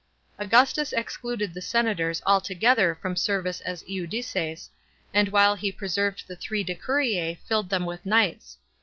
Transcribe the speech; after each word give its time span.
Augustus 0.39 0.93
excluded 0.93 1.53
the 1.53 1.61
senators 1.61 2.23
altogether 2.25 2.95
from 2.99 3.15
service 3.15 3.61
as 3.61 3.83
iudices, 3.83 4.69
and 5.13 5.29
while 5.29 5.53
he 5.53 5.71
preserved 5.71 6.23
the 6.25 6.35
three 6.35 6.63
decurix 6.63 7.37
filled 7.47 7.69
them 7.69 7.85
with 7.85 8.03
knights. 8.03 8.57